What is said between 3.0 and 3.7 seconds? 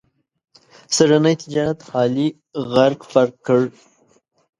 پرق کړ.